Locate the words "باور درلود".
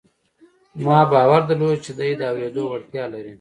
1.11-1.77